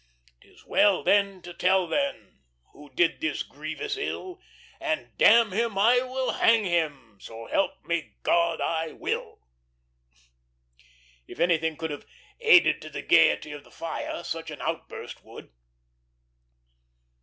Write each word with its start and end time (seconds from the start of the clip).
"'Tis 0.41 0.65
well, 0.65 1.03
then, 1.03 1.43
to 1.43 1.53
tell, 1.53 1.85
then, 1.85 2.39
Who 2.73 2.89
did 2.89 3.21
this 3.21 3.43
grievous 3.43 3.97
ill; 3.97 4.41
And, 4.79 5.15
d 5.19 5.25
n 5.25 5.51
him, 5.51 5.77
I 5.77 5.99
will 5.99 6.31
hang 6.31 6.63
him, 6.65 7.19
So 7.21 7.45
help 7.45 7.85
me 7.85 8.15
God! 8.23 8.59
I 8.59 8.93
will!" 8.93 9.41
If 11.27 11.39
anything 11.39 11.77
could 11.77 11.91
have 11.91 12.07
added 12.43 12.81
to 12.81 12.89
the 12.89 13.03
gayety 13.03 13.51
of 13.51 13.63
the 13.63 13.69
fire, 13.69 14.23
such 14.23 14.49
an 14.49 14.59
outburst 14.59 15.23
would. 15.23 15.51